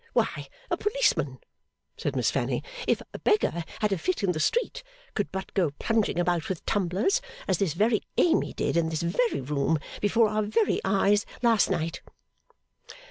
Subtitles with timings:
[0.13, 1.37] Why, a policeman,'
[1.95, 4.81] said Miss Fanny, 'if a beggar had a fit in the street,
[5.13, 9.41] could but go plunging about with tumblers, as this very Amy did in this very
[9.41, 12.01] room before our very eyes last night!